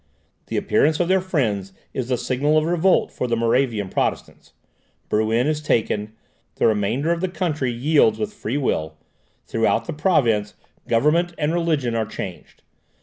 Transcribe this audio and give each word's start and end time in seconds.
The 0.47 0.57
appearance 0.57 0.99
of 0.99 1.09
their 1.09 1.21
friends 1.21 1.73
is 1.93 2.07
the 2.07 2.17
signal 2.17 2.57
of 2.57 2.65
revolt 2.65 3.11
for 3.11 3.27
the 3.27 3.35
Moravian 3.37 3.87
Protestants. 3.87 4.53
Bruenn 5.11 5.45
is 5.45 5.61
taken, 5.61 6.13
the 6.55 6.65
remainder 6.65 7.11
of 7.11 7.21
the 7.21 7.27
country 7.29 7.69
yields 7.71 8.17
with 8.17 8.33
free 8.33 8.57
will, 8.57 8.97
throughout 9.45 9.85
the 9.85 9.93
province 9.93 10.55
government 10.87 11.35
and 11.37 11.53
religion 11.53 11.93
are 11.93 12.07
changed. 12.07 12.63